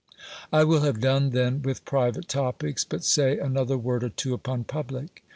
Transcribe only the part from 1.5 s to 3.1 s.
with private topics, but